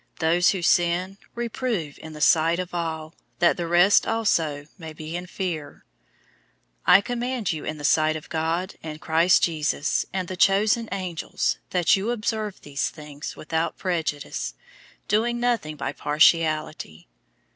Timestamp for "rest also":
3.67-4.65